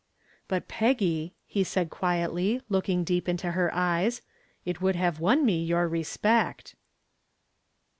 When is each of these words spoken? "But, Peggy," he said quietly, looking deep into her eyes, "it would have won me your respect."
"But, 0.47 0.67
Peggy," 0.67 1.35
he 1.45 1.63
said 1.63 1.91
quietly, 1.91 2.59
looking 2.69 3.03
deep 3.03 3.29
into 3.29 3.51
her 3.51 3.69
eyes, 3.71 4.23
"it 4.65 4.81
would 4.81 4.95
have 4.95 5.19
won 5.19 5.45
me 5.45 5.63
your 5.63 5.87
respect." 5.87 6.73